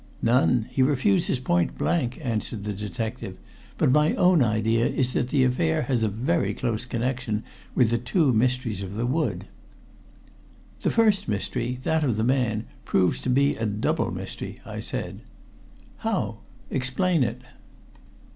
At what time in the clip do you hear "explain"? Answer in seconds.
16.71-17.21